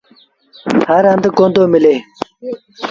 هر 0.89 1.03
هنڌ 1.11 1.23
ڪوندو 1.37 1.61
ملي۔ 1.73 1.95